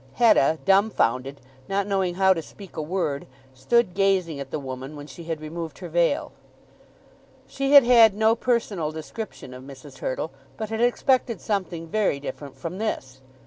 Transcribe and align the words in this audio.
Hetta, 0.13 0.57
dumbfounded, 0.65 1.39
not 1.69 1.85
knowing 1.85 2.15
how 2.15 2.33
to 2.33 2.41
speak 2.41 2.75
a 2.75 2.81
word, 2.81 3.27
stood 3.53 3.93
gazing 3.93 4.39
at 4.39 4.49
the 4.49 4.57
woman 4.57 4.95
when 4.95 5.05
she 5.05 5.25
had 5.25 5.39
removed 5.39 5.77
her 5.77 5.89
veil. 5.89 6.31
She 7.45 7.73
had 7.73 7.83
had 7.83 8.15
no 8.15 8.35
personal 8.35 8.91
description 8.91 9.53
of 9.53 9.61
Mrs. 9.63 9.99
Hurtle, 9.99 10.31
but 10.57 10.69
had 10.69 10.81
expected 10.81 11.39
something 11.39 11.85
very 11.85 12.19
different 12.19 12.57
from 12.57 12.79
this! 12.79 13.21